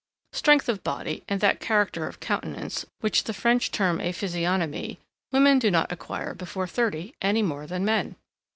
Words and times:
Strength 0.33 0.67
of 0.67 0.83
body, 0.83 1.23
and 1.29 1.41
that 1.41 1.59
character 1.59 2.07
of 2.07 2.19
countenance, 2.19 2.87
which 3.01 3.25
the 3.25 3.35
French 3.35 3.69
term 3.69 4.01
a 4.01 4.11
physionomie, 4.11 4.97
women 5.31 5.59
do 5.59 5.69
not 5.69 5.91
acquire 5.91 6.33
before 6.33 6.65
thirty, 6.65 7.13
any 7.21 7.43
more 7.43 7.67
than 7.67 7.85
men. 7.85 8.15